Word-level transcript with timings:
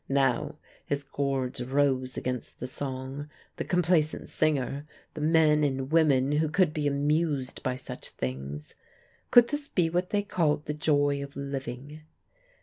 Now 0.09 0.57
his 0.83 1.03
gorge 1.03 1.61
rose 1.61 2.17
against 2.17 2.57
the 2.59 2.65
song, 2.65 3.29
the 3.57 3.63
complacent 3.63 4.29
singer, 4.29 4.87
the 5.13 5.21
men 5.21 5.63
and 5.63 5.91
women 5.91 6.31
who 6.31 6.49
could 6.49 6.73
be 6.73 6.87
amused 6.87 7.61
by 7.61 7.75
such 7.75 8.09
things. 8.09 8.73
Could 9.29 9.49
this 9.49 9.67
be 9.67 9.91
what 9.91 10.09
they 10.09 10.23
called 10.23 10.65
the 10.65 10.73
joy 10.73 11.21
of 11.21 11.35
living? 11.35 12.01